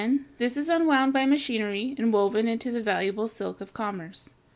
[0.39, 4.31] This is unwound by machinery and woven into the valuable silk of commerce.